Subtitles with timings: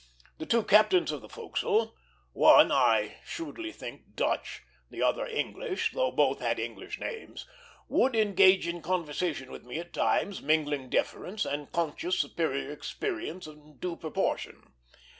[0.39, 1.95] The two captains of the forecastle
[2.33, 7.45] one, I shrewdly think, Dutch, the other English, though both had English names
[7.87, 13.77] would engage in conversation with me at times, mingling deference and conscious superior experience in
[13.77, 14.71] due proportion.